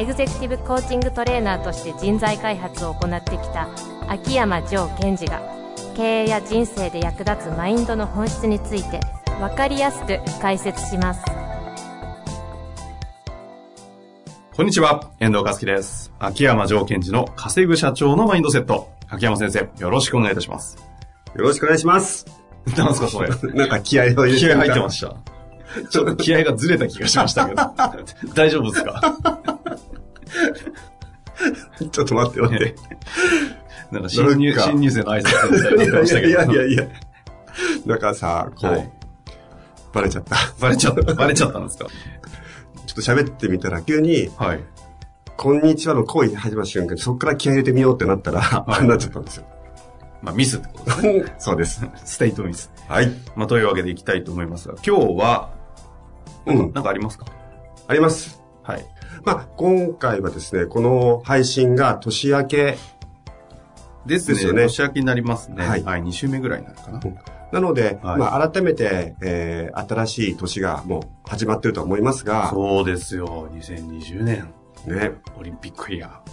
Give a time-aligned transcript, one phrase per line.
[0.00, 3.68] エグゼクティブコーチングトレーナーとして人材開発を行ってきた
[4.08, 5.42] 秋山城賢治が
[5.94, 9.00] 経営や人生で役立つマインドの本質について
[9.40, 11.22] 分かりやすく解説します
[14.56, 16.12] こんにちは、遠藤和樹です。
[16.18, 18.90] 秋山城賢治の稼ぐ社長のマインドセット。
[19.08, 20.76] 秋山先生、よろしくお願いいたします。
[21.34, 22.26] よろしくお願いします。
[22.76, 23.30] なんすか、それ。
[23.54, 25.14] なんか気合を入れて気合入ってました。
[25.88, 27.62] ちょっと気合がずれた気がしましたけど。
[28.34, 29.59] 大丈夫ですか？
[31.90, 32.74] ちょっと待って待って。
[33.92, 36.38] なんか新入、新入生の挨拶みたいになってましたけいど。
[36.38, 36.86] やいやいや。
[37.86, 38.90] なんかさ、こう、はい
[39.92, 40.36] バレちゃった。
[40.60, 41.86] バレちゃった、バレちゃったんですか？
[41.86, 44.60] ちょっと喋ってみたら急に、はい。
[45.36, 49.46] こんにちはの行為始まる瞬間にそこから気合入れてみようってなったら、ああなっちゃったんですよ。
[50.22, 51.24] まあ、ミスってことですね。
[51.40, 51.84] そうです。
[52.04, 52.70] ステイトミス。
[52.86, 53.10] はい。
[53.34, 55.50] まあ、というわけでいきたいと思いますが、今日は、
[56.46, 56.72] うん。
[56.72, 57.26] なんかありますか？
[57.88, 58.40] あります。
[58.62, 58.86] はい。
[59.24, 62.78] まあ、今回はですね、この配信が年明け
[64.06, 64.34] ですね。
[64.34, 65.66] ですよね年明けになりますね。
[65.66, 66.02] はいはい。
[66.02, 67.00] 2週目ぐらいになるかな。
[67.52, 73.48] なので、はいまあ、改めて、えー、新しい年がもう始まってると思いますが、そうですよ。
[73.52, 74.54] 2020年、
[74.86, 76.30] ね、オリンピックイヤー。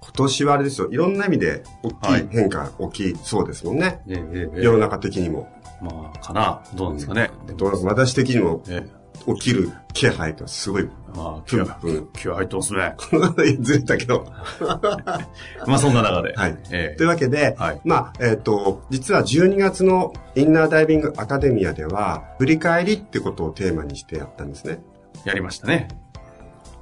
[0.00, 4.00] 今年はあれですよ、いろんな意味で大きい変化、大きいそうですもんね。
[4.08, 5.48] ええええ世の中的にも。
[5.80, 6.62] まあ、かな。
[6.74, 7.30] どうなんですかね。
[7.56, 8.84] どう私的にもえ
[9.26, 12.94] 起きる気配とすごい、えまあ、気合、うん気合入ってますね。
[13.60, 14.26] ずれたけど。
[15.66, 16.34] まあ、そんな中で。
[16.34, 24.80] はいえというわけで、はいまあ、えっ、と、実は12月のインナーダイビングアカデミアでは、振り返りってことをテーマにしてやったんですね。
[25.26, 25.88] えやりましたね。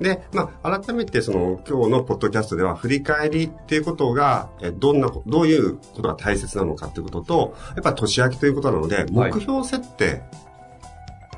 [0.00, 10.22] で、まあ、改めてその今日のポッドキャストでは振り返りっていうことが、えどんなこ、どういうことが大切なのかっていうことと、やっぱ年明けということなので、目標設定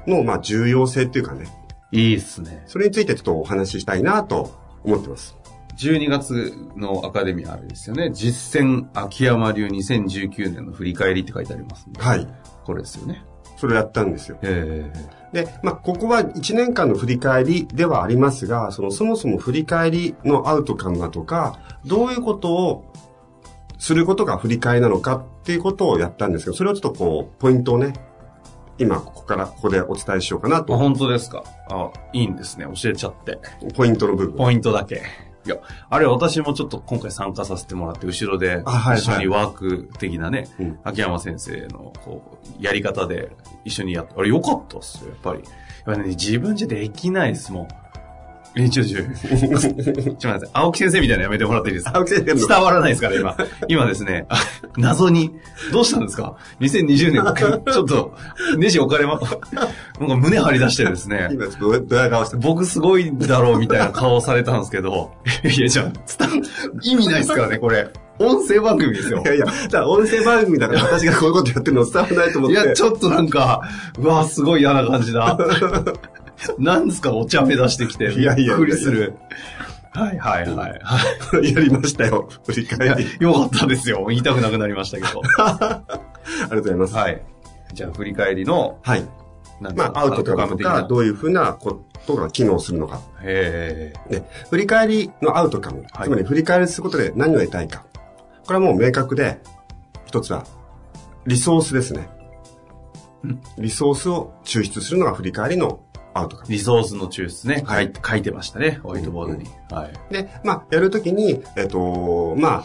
[0.09, 1.47] の、まあ、重要性っていうかね、
[1.93, 2.63] いいっすね。
[2.67, 4.55] それについてちょっとお話ししたいなと
[4.85, 5.37] 思ってます。
[5.77, 8.11] 12月のアカデミアあれですよね。
[8.13, 12.27] 実践秋山流2019年の振り返りって書いてありますはい。
[12.65, 13.25] これですよね。
[13.57, 14.39] それをやったんですよ。
[14.43, 14.93] え
[15.33, 22.93] で、まあ、ここは1年間の振り返りではありますが、そのそもそも振り返りのアウトカムだとか、どういうことを
[23.79, 27.93] することが振り返りなのかっていうことをやったんですけど、それをちょっとこう、ポイントをね、
[28.79, 30.77] 今ここからここでお伝えしようかなあ、と。
[30.77, 31.43] 本当ですか？
[31.71, 32.67] あ、いいんですね。
[32.81, 33.39] 教えちゃって。
[33.75, 34.37] ポイントの部分。
[34.37, 35.03] ポイントだけ。
[35.47, 35.57] いや、
[35.89, 43.31] あれ私もちょっと今回参加させてもらって、後ろであはい一緒にワーク的なね、うん秋山先生のこうやり方で
[43.65, 45.41] 一緒にやって、あれ良かったっすよ、やっぱり。
[45.41, 45.51] やっ
[45.85, 47.69] ぱりね、自分じゃできないですもん。
[48.59, 50.49] え、 ちょ、ちょ、ちょ、待って。
[50.53, 51.93] 青木先生みたいなのやめてもらっていいですか？
[51.97, 53.37] 青木先生の伝わらないですから、今。
[53.69, 54.37] 今ですね、あ
[54.77, 55.33] 謎に、
[55.73, 57.23] どうしたんですか ?2020 年、
[57.73, 58.15] ちょっと、
[58.57, 59.21] ネジ置かれま、
[60.01, 61.29] なんか胸張り出してるですね。
[61.33, 65.13] 今ちょっとドヤ顔して僕すごいだろうみたいな顔されたんですけど、
[65.45, 65.93] いや、じゃあ、
[66.27, 66.47] 伝わ
[66.83, 67.89] 意味ないですからね、これ。
[68.21, 69.29] 音声番組ですよい。
[69.29, 72.55] やいや、だ音声番組だから私がこういうことやってるの伝わらないと思って。
[72.55, 73.63] いや、ちょっとなんか、
[73.97, 75.39] うわすごい嫌な感じだ。
[76.59, 78.13] なんですか、お茶目出してきて。
[78.13, 79.15] いやいやびっくりする。
[79.93, 80.81] はいはいはい。
[80.83, 80.99] は
[81.43, 82.29] やりましたよ。
[82.47, 83.17] 振り返り。
[83.21, 84.05] よかったですよ。
[84.09, 85.23] 言いたくなくなりましたけど。
[85.39, 85.83] あ
[86.43, 86.95] りがとうございます。
[86.95, 87.23] はい。
[87.73, 89.05] じゃあ、振り返りの、はい。
[89.61, 93.01] まあ、アウトカムと的なか、どういうふうなことが機能するのか。
[93.23, 95.85] へで、振り返りのアウトカム。
[95.93, 97.85] はいつまり振り返りすることで何を得たいか。
[98.47, 99.41] これはもう明確で、
[100.07, 100.45] 一つは、
[101.27, 102.09] リソースですね。
[103.25, 105.81] うんリソースを抽出するのが振り返りの
[106.19, 106.39] アウト。
[106.49, 107.63] リソースの抽出ね。
[107.67, 109.47] はい書いてましたね、ホワイトボードに。
[109.71, 110.13] はい。
[110.13, 112.65] で、まあ、やるときに、えっ、と、ま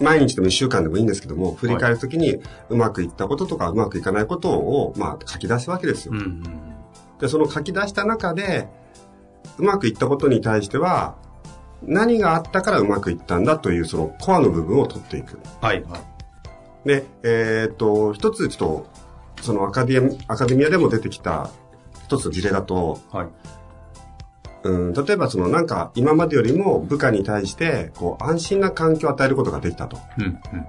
[0.00, 6.12] 毎日でも一週間でもいいんですけども、振り返るときに、うまくいったこととかうまくいかないことを、まあ、書き出すわけですよ。
[6.14, 6.42] うんうん。
[7.20, 8.68] で、その書き出した中で、
[9.58, 11.16] うまくいったことに対しては、
[11.82, 15.38] 何があったからうまくいったんだという、そのコアの部分を取っていく。
[15.60, 15.84] はい。
[16.84, 21.50] で、えっ、と、一つちょっと、そのアカデミア、アカデミアでも出てきた
[22.08, 23.28] 一つの事例だと、はい。
[24.64, 29.98] うん、例えばそのなんか今までよりも部下に対して、こう安心な環境を与えることができたと。
[30.18, 30.66] うんうん。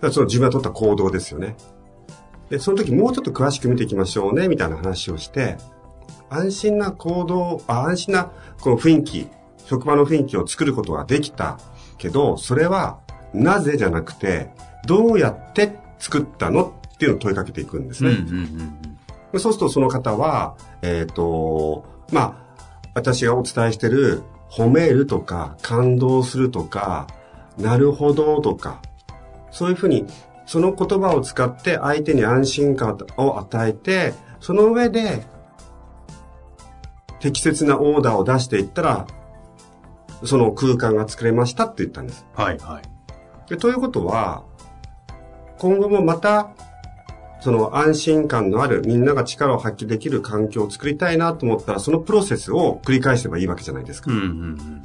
[0.00, 1.56] らその自分が取った行動ですよね。
[2.48, 5.58] で、その時もうちょっと詳しく見ていきましょうね、みたいな話をして、
[6.30, 9.28] 安心な行動、あ安心なこの雰囲気、
[9.58, 11.58] 職場の雰囲気を作ることができた
[11.98, 12.98] けど、それは、
[13.34, 14.50] なぜじゃなくて、
[14.86, 18.10] どうやって作ったのっていうのを問いかけていくんですね。
[18.10, 18.91] うんうんうん
[19.38, 22.34] そうするとその方は、えっ、と、まあ、
[22.94, 27.06] 私がお伝えしてる、褒めるとか、感動するとか、
[27.58, 28.82] なるほどとか、
[29.50, 30.06] そういうふうに、
[30.44, 35.24] その言葉を使って相手に安心感を与えて、その上で、
[37.20, 39.06] 適切なオーダーを出していったら、
[40.24, 42.26] その空間が作れましたって言ったんです。
[42.34, 43.48] はいはい。
[43.48, 44.44] でということは、
[45.58, 46.50] 今後もまた、
[47.42, 54.12] その安心感のあるみんなが力を発揮できる環境を作りたいなと思ったら、そのプロセスを繰り返せばいいわけじゃないですか。
[54.12, 54.82] うんうんうん。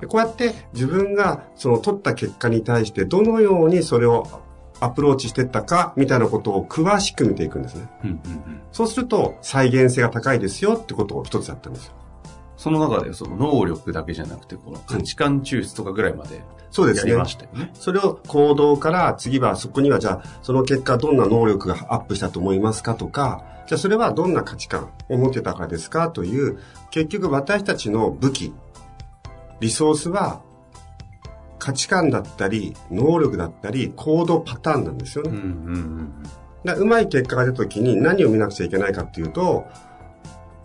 [0.00, 4.40] でこうやって自分がその取った結果に対してどのようにそれを
[4.78, 7.88] アプローチしていったかみたいなことを詳しく見ていくんですね。
[8.04, 8.60] うんうんうん。
[8.70, 11.94] そうすると再現性が高いですよってことを一つやったんですよ。
[12.56, 17.12] その中でその能力だけじゃなくて、この価値観抽出とかぐらいまでそうですね。
[17.12, 17.70] やりましたよね。
[17.74, 26.58] それを行動から次はそこにはじゃあその結果どんな能力がアップしたと思いますかとか、じゃあそれはどんな価値観を持ってたかですかという、
[26.90, 28.54] 結局私たちの武器、
[29.60, 30.40] リソースは
[31.58, 35.30] 価値観だったり、能力だったり、行動パターンなんですよね。
[35.30, 36.12] うんうんうん
[36.64, 39.66] だからうまい結果が出た時に何を見なくちゃいけないかっていうと、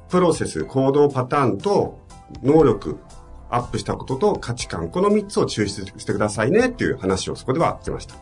[0.09, 1.99] プロセス、行動パターンと
[2.41, 2.99] 能力、
[3.53, 8.15] アップしたことと価値観、この3つを抽出してくださいねっていう話をそこではしてました。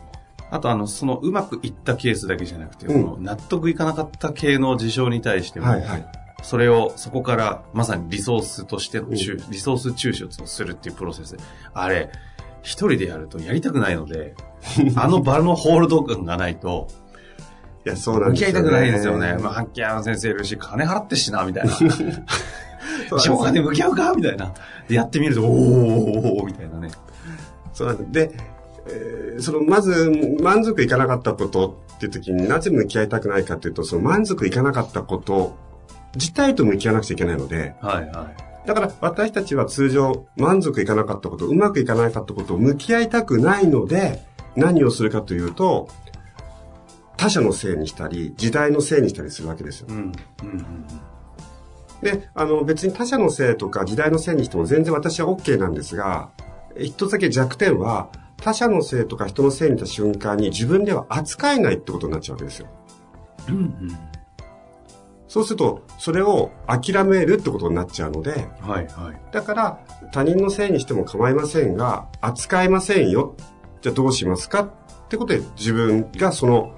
[0.50, 6.06] あとあの、そのうまくいったケースだけじゃなくて、うんこの納得いかなかった系の事象に対しても、はいはい。
[6.42, 11.36] それをそこからまさにリソースとしての抽、リソース抽出をするっていうプロセス。
[11.72, 12.10] あれ、
[12.60, 14.34] 一人でやるとやりたくないので、
[14.96, 16.88] あの場のホールド感がないと、
[17.86, 18.52] いや、そうなんですよ、ね。
[18.52, 19.38] 向き合いたくないんですよね。
[19.42, 21.72] まあ、ハッキャーの先生いるし、金払ってしな、みたいな。
[23.18, 24.12] そうなんで向き合うか？
[24.14, 24.52] みたいな。
[24.88, 26.90] で、やってみると、おーおみたいなね。
[27.72, 28.12] そうなん。
[28.12, 28.32] で、
[28.86, 30.12] えーその、まず、
[30.42, 35.56] 満足いかなかったことっていう時になぜ向き合いたくないかっていうと、その満足いかなかったこと
[36.14, 38.30] 自体と向き合わなくちゃいけないので、はいは
[38.64, 38.68] い。
[38.68, 44.22] だから私たちは通常満足いかなかったこと、うまくいかなかったことを向き合いたくないので、
[44.54, 45.88] 何をするかというと、
[47.16, 49.86] 他者のせいにしたり、時代のせいにしたりするわけですよ。
[49.88, 49.96] うん。
[49.96, 50.86] うんうん
[52.02, 56.30] で、あの別に他者のせいとか時代のせいにしても全然私は OK なんですが、
[56.76, 62.66] 一つだけ弱点は、他者のせいとか人のせいにした瞬間に自分では扱えないってことになっちゃうわけですよ。
[63.48, 63.54] うん。
[63.54, 63.98] うんうん。
[65.28, 69.32] そうすると、それを諦めるってことになっちゃうので、はいはい。
[69.32, 69.78] だから、
[70.12, 73.36] 他人のせいにしても構いませんが、扱えませんよ。
[73.80, 76.74] じゃあどうしますかってことで、自分がその、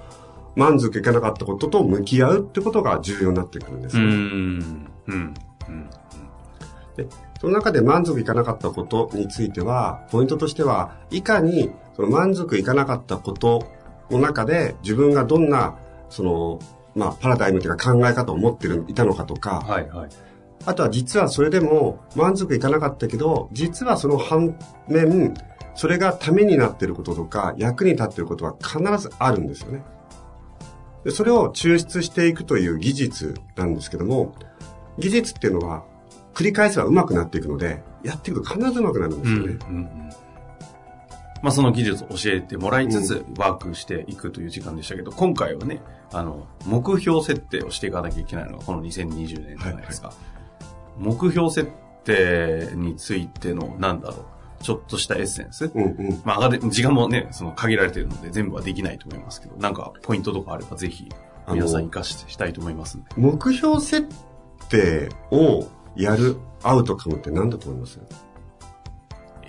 [0.55, 3.97] 満足いかなかったことと向き合うってことが重要になってくるんです。
[5.07, 5.35] うん。
[5.69, 5.91] うん。
[6.97, 7.07] で、
[7.41, 13.67] その中で満足いかなかったことについては、ポイントとしては、いかに、その満足いかなかったこと
[14.11, 15.77] の中で、自分がどんな、
[16.09, 16.59] その、
[16.95, 20.09] まあ、パラダイムというか考え方を持ってる、いたのかとか、はいはい。
[20.67, 24.57] あとは実はそれでも満足いかなかったけど、実はその反
[24.89, 25.35] 面、
[25.75, 29.83] それがためになっていることとか、役に立っていることは必ずあるんですよね。
[31.05, 34.35] でそれを抽出していくという技術なんですけども、
[34.99, 35.85] 技術っていうのは
[36.35, 39.59] 繰り返せば上手くなっていくので、やっていくと必ず上手くなるんですよね。
[39.69, 40.11] うんうん
[41.45, 50.15] まあ、その技術を教えてもらいつつ、ワークしていくという時間でしたけど、今回はね、あの、目標設定をしていかなきゃいけないのが、この2020年じゃないですか。
[50.97, 51.71] 目標設
[52.05, 54.25] 定についての、なんだろ
[54.61, 55.71] う、ちょっとしたエッセンス。
[55.75, 56.23] うんうん。
[56.25, 61.11] まあ、時間もね、その限られているので、全部はできないと思いますけど、なんか、ポイントとかあれば、ぜひ、
[61.47, 63.11] 皆さん活かしてしたいと思いますんで。
[63.19, 64.09] 目標設
[64.75, 68.01] 定をやるアウトカムって何だと思います？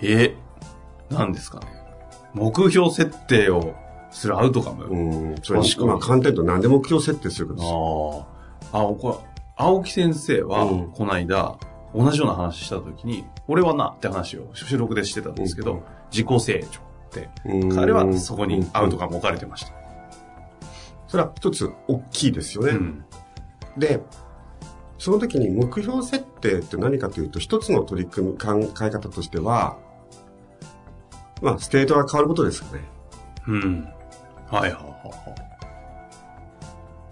[0.01, 1.67] えー、何ですかね。
[2.33, 3.73] 目標設定を
[4.11, 4.85] するアウトカム。
[4.85, 5.35] うん。
[5.41, 7.65] それ確かにまあ簡単に言うと何で目標設定するかです。
[7.65, 7.67] あ
[8.73, 8.83] あ。
[8.83, 11.57] あ、これ、青木先生はうん、この間、
[11.93, 19.73] 同じような話したときに、俺はなって話を収録でしてたんですけど、うん自己成長って、うん彼はそこにアウトカム置かれてました。
[21.07, 22.71] それは一つ大きいですよね。
[22.71, 23.05] うん。
[23.77, 24.01] で、
[24.97, 29.77] その時に目標設定って何かというと、一つの取り組み、考え方としては、
[31.41, 32.81] まあ、ステートが変わることですよね。
[33.47, 33.87] うん。
[34.47, 35.45] はいはいはいはい。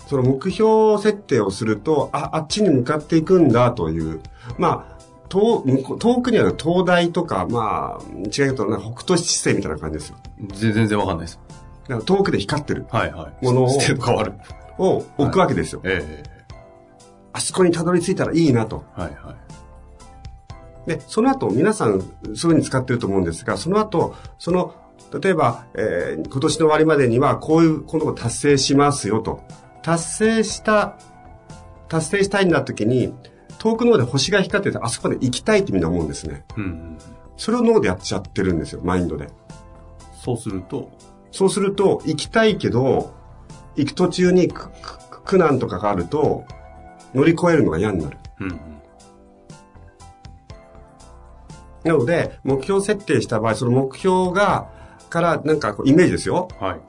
[0.07, 4.21] その目標設定をすると、あ、あっちに向かっていくんだという、
[4.57, 4.93] まあ、
[5.29, 5.63] 遠
[5.97, 10.17] 遠くにある東大とか、まあ、違うとな、北斗七星みたいな感じですよ。
[10.53, 11.39] 全全然わかんないです。
[11.87, 13.45] だから遠くで光ってるはいはい。
[13.45, 14.33] ものをステート変わる。
[14.77, 15.81] を置くわけですよ。
[15.83, 16.23] え
[17.33, 18.85] あそこにたどり着いたらいいなと。
[18.97, 19.35] えはいは
[20.85, 20.89] い。
[20.89, 24.75] で、その後、皆さん、そういうふうに使ってると思うんですが、その後、その、
[25.21, 29.43] 例えば、えー今年の終わりまでには、こういうことを達成しますよと。
[29.81, 30.97] 達成した、
[31.87, 33.13] 達成したいんだ時に、
[33.59, 36.43] 遠くの方で星が光ってて、あそこまで行きたいってみんな思うんですね。
[36.57, 36.97] うんうん。
[37.37, 39.29] それを脳でやっちゃってるんですよ、マインドで。
[40.23, 40.91] そうすると、
[41.31, 43.13] そうすると、行きたいけど、
[43.75, 46.43] 行く途中に苦難とかがあると、
[47.13, 48.17] 乗り越えるのが嫌になる。
[48.39, 48.59] うんうん。
[51.83, 54.69] なので、目標設定した場合、その目標が、
[55.09, 56.47] から、なんかこうイメージですよ。
[56.59, 56.79] はい。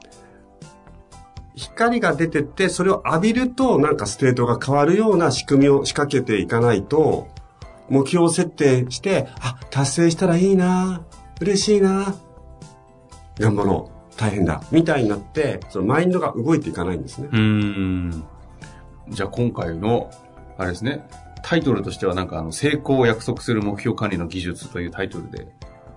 [1.55, 7.27] 光が出てって、それを浴びると、なんかステートが変わるような仕組みを仕掛けていかないと、
[7.89, 11.03] 目標設定して、あ、達成したらいいな
[11.39, 12.15] 嬉しいな
[13.37, 13.95] 頑張ろう。
[14.17, 14.63] 大変だ。
[14.71, 17.29] みたいになって、そのマインドが動いていかないんですね。
[17.31, 18.23] うーん。
[19.09, 20.09] じゃあ今回の、
[20.57, 21.05] あれですね、
[21.43, 25.47] タイトルとしてはなんかあの、成功を約束する目標管理の技術というタイトルで、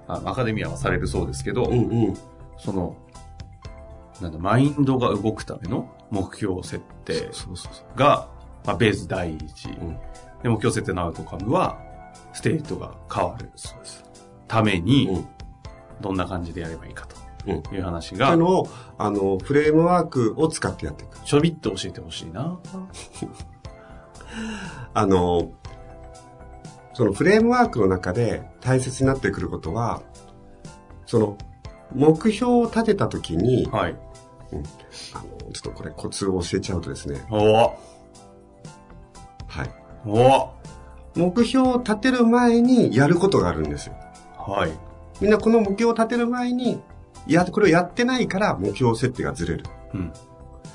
[0.06, 2.18] あのアカデミアはされるそうですけど、うんうん。
[2.58, 2.96] その、
[4.20, 7.30] なんだ、マインドが動くための目標設定。
[7.96, 8.28] が、
[8.64, 9.68] まあ、ベース第一。
[9.68, 9.98] ん
[10.42, 11.80] で、目標設定のアウトカムは、
[12.32, 13.50] ステートが変わる。
[14.46, 15.28] ために、うん
[16.00, 17.27] どんな感じでやればいいかうん。
[17.62, 21.18] という話そういがう、のを、あの、フレームワークを使ってやっていく。
[21.20, 22.58] ちょびっと教えてほしいな。
[24.94, 25.52] あの、
[26.92, 30.02] そのフレームワークの中で大切になってくることは、
[31.06, 31.38] その、
[31.94, 33.96] 目標を立てたときに、はい。
[34.52, 37.36] あの、ちょっとこれコツを教えちゃうとですね、お
[39.46, 39.70] はい。
[40.06, 40.50] お
[41.14, 43.94] 目標を立てる前にやることがあるんですよ。
[44.36, 44.72] はい。
[45.20, 46.80] みんなこの目標を立てる前に、
[47.32, 49.64] や、これをやってないから目標設定がずれる。
[49.94, 50.12] うん。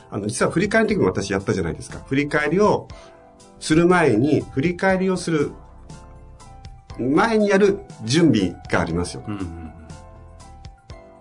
[0.09, 1.99] あの、実は振り返りの時も私やったじゃないですか。
[2.05, 2.87] 振り返りを
[3.59, 5.51] する前に、振り返りをする
[6.99, 9.23] 前にやる準備がありますよ。
[9.27, 9.73] うんうん。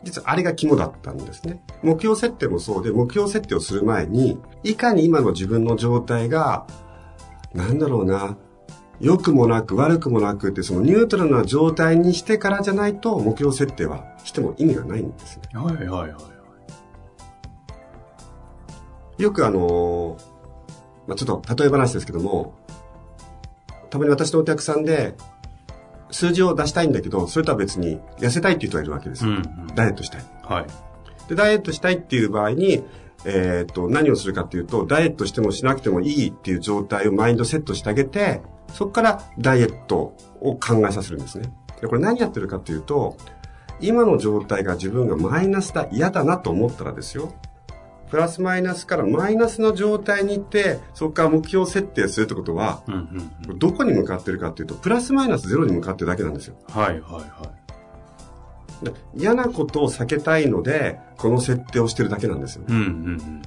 [0.03, 1.63] 実はあれが肝だったんですね。
[1.83, 6.67] 目標設定もそうで、目標設定をする前に、いかに今の自分の状態が、
[7.55, 8.37] なんだろうな、
[9.03, 15.43] 良くもなく悪くもなくって、そのニュートラルな状態にしてからじゃないと、目標設定はしても意味がないんですね。
[15.53, 16.19] はいはいはいは
[19.19, 19.23] い。
[19.23, 20.33] よくあのー
[21.09, 22.55] まあ、ちょっと例え話ですけども、
[23.91, 25.15] たまに私のお客さんで、
[26.13, 29.31] 数字を出したいんだけど、それとは別に痩せたいっていう人がいるわけですよ。
[29.31, 29.67] うんうん。
[29.75, 30.25] ダイエットしたい。
[30.45, 30.67] はい。
[31.29, 32.85] で、ダイエットしたいっていう場合に、
[33.25, 38.43] えーっと、何をするかっていうと、ダイエットしてもしなくてもいいっていう状態をマインドセットしてあげて、
[38.73, 41.53] そこからダイエットを考えさせるんですね。
[41.81, 43.17] で、これ何やってるかっていうと、
[43.81, 47.33] 今の状態が自分がマイナスだ、嫌だなと思ったらですよ。
[48.09, 53.59] プラスマイナスからマイナスの状態に行って、そこから目標設定するってことは、うんうんうん。
[53.59, 56.57] どこに向かってるかっていうと、プラスマイナスゼロに向かってるだけなんですよ。
[56.69, 57.53] はいはいは
[58.83, 62.65] で嫌なことを避けたいので、この設定をしてるだけなんですよ。
[62.69, 62.73] い。
[62.73, 63.43] うんうんうん。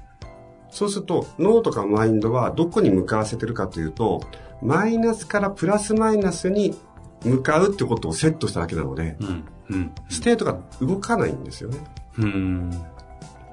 [0.75, 4.20] そうすると、脳とかマインドはどこに向かわせてるかというと、
[4.62, 6.75] マイナスからプラスマイナスに
[7.24, 9.91] 向かうってことをセットしただけなので、うんうん。
[10.10, 11.77] ステートが動かないんですよね。
[12.17, 12.72] うん。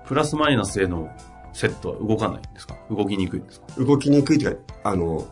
[0.04, 1.10] プラスマイナスへの
[1.52, 2.76] セットは動かないんですか？
[2.90, 3.66] 動きにくいんですか？
[3.78, 5.24] 動きにくいというか、あの、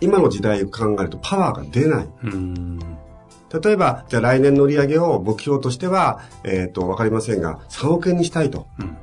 [0.00, 2.08] 今の時代を考えるとパワーが出ない。
[2.22, 2.78] うん。
[2.78, 8.68] 例えば、じゃあ来年の売り上げを目標としては、えっ、と、わかりませんが、3億円にしたいと。
[8.78, 8.96] うん。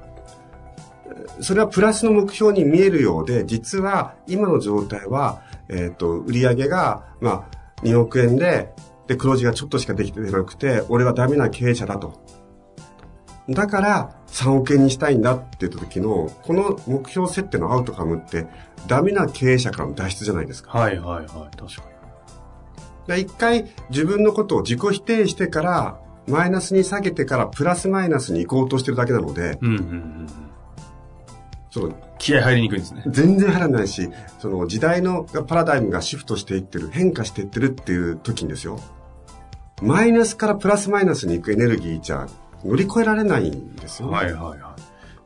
[1.41, 8.73] それはプラスの目標に見えるようで、実は今の状態は、えっ、と、売り上げが、まあ、2億円で、
[9.07, 12.21] で、黒字がちょっとしかできてなくて、俺はダメな経営者だと。
[13.49, 18.47] だから、3億円にしたいんだって言った時の、この目標設定のアウトカムって、
[18.87, 20.77] ダメな経営者からの脱出じゃないですか。
[20.77, 21.57] はいはいはい。
[21.57, 21.91] 確か
[23.07, 29.67] で一回自分のことを自己否定してから、マイナスに下げてからプラスマイナスに行こうとしてるだけなので、に。
[29.67, 30.50] うんうんうん。
[31.71, 33.03] その気合入りにくいんですね。
[33.07, 34.09] 全然入らないし、
[34.39, 38.79] その時代のパラダイムがシフトしていってる、変化していってるっていう時にですよ。
[39.81, 42.27] マイナスからプラスマイナスに行くエネルギーじゃ
[42.63, 44.15] 乗り越えられないんですよ、ね。
[44.15, 44.75] はいはいは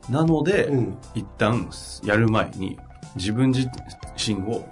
[0.08, 0.12] い。
[0.12, 1.68] なので、うん一旦
[2.04, 2.78] やる前に
[3.16, 3.68] 自分自
[4.16, 4.64] 身を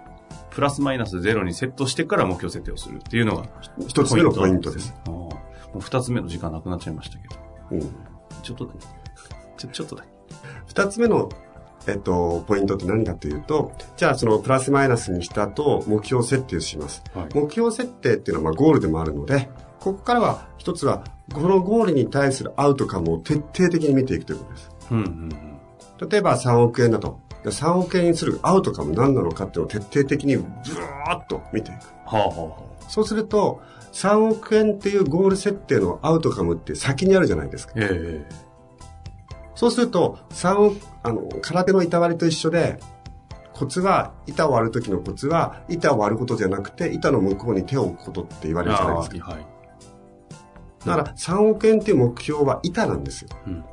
[0.50, 3.46] プラスマイナスゼロにセットしてから目標設定をするっていうのが
[3.88, 4.94] 一つ目のポイントです。
[5.80, 7.34] 二つ目の時間なくなっちゃいましたけど。
[7.72, 7.80] うん
[8.44, 8.78] ちょっとだけ。
[9.56, 10.08] ちょ、ちょっとだけ。
[10.66, 11.30] 二つ目の、
[11.86, 17.02] えっと、ポイントって何かというと、じゃあそのプラスマイナスにした後、目標設定をします。
[17.14, 19.48] はい目標設定っていうのはまあゴールでもあるので、
[19.80, 24.70] ここからは一つは、このゴールに対するアウトカムを徹底的に見ていくということです。
[24.90, 26.08] うんうんうん。
[26.08, 27.20] 例えば3億円だと。
[27.44, 31.84] 3億円にするアウトカム何なのかっていうのを徹底的にブワーッと見ていく。
[32.06, 32.56] はあはあは
[32.88, 33.60] そうすると、
[33.92, 37.74] 3億円っていうゴール設定のアウトカムって先にあるじゃないですか。
[37.76, 37.80] あ。
[37.80, 38.53] ええ
[39.54, 42.78] そうすると、3億、あの、空手の板割りと一緒で、
[43.52, 49.30] コツは、板を割る時のコツは、板を割ることじゃなくて、板の向こうに手を置くことって言われるじゃないですか。
[49.30, 49.46] はい。
[50.84, 53.28] だから、3億円っていう目標は板なんですよ。
[53.46, 53.64] うん。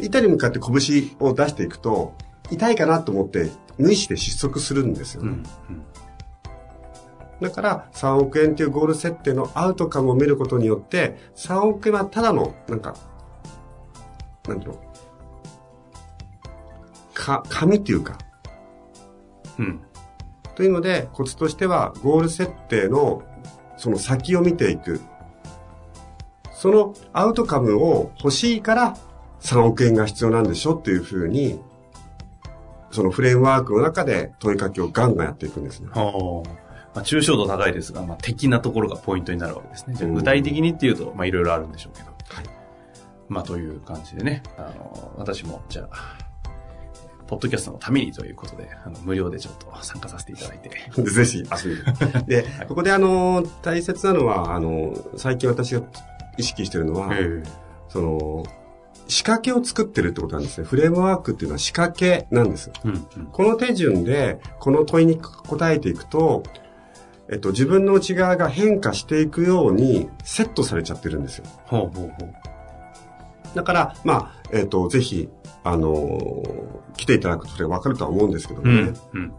[0.00, 2.12] 板に向かって拳を出していくと、
[2.50, 5.42] 痛いかなと思って、無意識で失速するんですよね。
[5.70, 5.82] うん。
[7.40, 12.96] だから、3億円っていうゴール設定のアウトカムを見ることによって、3億円はただの、なんか、
[14.48, 14.78] なんていうの？
[17.14, 18.18] か、紙っていうか、
[19.58, 19.80] うん。
[20.54, 23.22] というので、コツとしては、ゴール設定の、
[23.76, 25.00] その先を見ていく。
[26.52, 28.96] そのアウトカムを欲しいから
[29.40, 31.60] 3億円が必要なんでしょっていうふうに、
[32.90, 35.88] そのフレームワークの中で問いかけをガンガンやっていくんですね。
[35.90, 36.48] はあ。
[36.94, 39.94] まあ、抽象度高いですが、まあ、的なところがポイントになるわけですね。
[39.94, 42.08] じゃ具体的にっていうと、まあ、いろいろあるんでしょうけど。
[42.08, 42.57] はい
[43.28, 46.18] まあ、という感じでね、あの、私も、じゃあ、
[47.26, 50.70] ポッドキャストのためにということで、あの、無料でちょっと参加させていただいて。
[51.02, 52.24] ぜひ遊びに。
[52.26, 55.82] で、ここであの、大切なのは、あの、最近私が
[56.38, 57.42] 意識してるのは、え
[57.88, 58.44] その、
[59.08, 60.66] 仕掛けを作ってるってことなんですね。
[60.66, 62.70] フレームワークっていうのは仕掛けなんです。
[62.84, 63.26] うん、うん。
[63.26, 66.42] この手順で、この問いに答えていくと、
[67.30, 71.44] えっと、自分の内側が変化していくようにセットされちゃってるんですよ。
[71.66, 72.34] ほうほうほう。
[73.54, 75.28] だから、まあ、えっと、ぜひ、
[75.64, 78.92] あのー来ていただくとそれわかるとは思うんですけどもね。
[79.12, 79.32] うん、うん。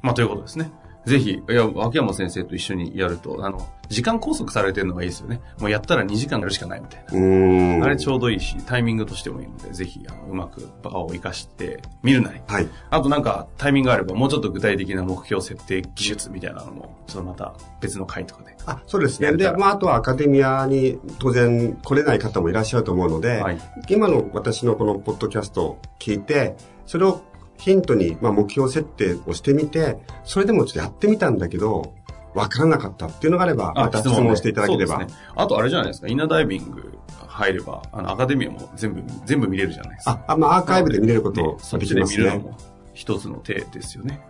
[0.00, 0.72] まあ、ということですね。
[1.04, 5.40] ぜひ、いや、秋山先生と一緒にやると、あの、時間拘束されてるのがいいですよね。
[5.60, 7.84] もうやったら2時間やるしかないみたいな。
[7.84, 12.40] あれちょうどいいし、タイミングとしてもいいので、ぜひ、あのうまく場を活かして見るなり。
[12.46, 12.68] はい。
[12.88, 18.56] あとなんか、タイミングがあれば、もうちょっと具体的な目標設定技術みたいなのも、ちょっとまた別の回とかで。
[18.64, 19.36] あ、そうですね。
[19.36, 23.60] で、まあ、あとはアカデミアに当然来れない方もいらっしゃると思うので、はい。
[23.88, 26.56] 今の私のこのポッドキャストを聞いて、
[26.86, 27.22] それを
[27.58, 31.94] ヒントに、まあ、目標設定をしてみて、それでもちょっとやってみたんだけど、
[32.34, 34.96] わからなかったっていうのがあれば、また質問していただければ。
[34.98, 35.20] そうですね。
[35.34, 40.22] あとあれじゃないですか、インナーダイビング入れば、あの、アカデミアも全部、全部見れるじゃないですか。
[40.26, 42.24] あ、あまあ、アーカイブで見れることねそっちでできますね。
[42.24, 42.56] 見るのも
[42.94, 44.20] 一つの手ですよね。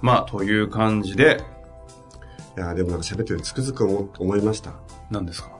[0.00, 1.40] まあ、という感じで、
[2.56, 4.72] いや、でもなんか喋っててつくづく思思いました。
[5.10, 5.50] 何ですか？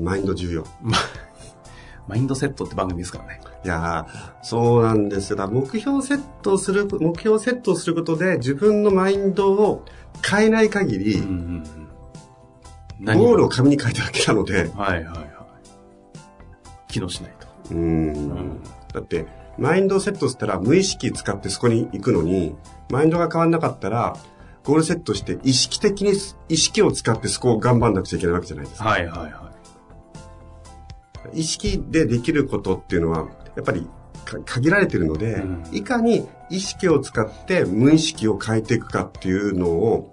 [0.00, 0.64] マインド重要。
[2.06, 3.40] マインドセットって番組ですからね。
[3.68, 5.36] いやーそうなんですよ。
[5.36, 9.84] だから目標セットをする、目標セットをすることで自分のマインドを
[10.26, 11.88] 変えない限り、うんうん
[13.06, 13.18] うん。
[13.18, 15.28] ゴールを紙に書いただけなので、はいはいはい。
[16.88, 17.46] 機能しないと。
[17.70, 18.62] うーん
[18.94, 19.26] だって、
[19.58, 22.56] マインドをセットしたら無意識使ってそこに行くのに、
[22.88, 24.16] マインドが変わんなかったら、
[24.64, 26.12] ゴールセットして意識的に
[26.48, 28.88] 意識を使ってそこを頑張んなくちゃいけないわけじゃないですか。
[28.88, 29.48] はいはいは
[31.34, 33.28] 意識でできることっていうのは、
[33.58, 33.84] やっぱり
[34.24, 40.12] か限られてるので、うんいかに意識を使って無意識を変えていくかっていうのを、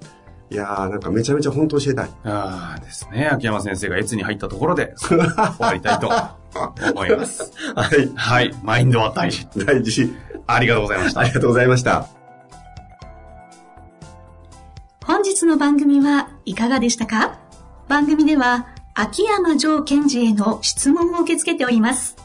[0.50, 2.08] いやーなんかめちゃめちゃ本当教えたい。
[2.08, 2.10] い。
[2.24, 3.28] ああですね。
[3.28, 6.10] 秋山先生が越に入ったところで、終わりたいと
[6.92, 7.52] 思います。
[7.76, 8.12] はい。
[8.16, 8.56] はい。
[8.64, 9.48] マインドは大事。
[9.64, 10.12] 大事。
[10.48, 11.24] ありがとうございましたあ。
[11.26, 12.08] りがとうございました。
[15.06, 17.38] 本日の番組はいかがでしたか？
[17.88, 22.25] 番組では秋山城賢治への質問を受け付けております。